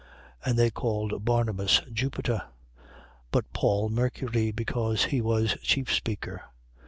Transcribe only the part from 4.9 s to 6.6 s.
he was chief speaker.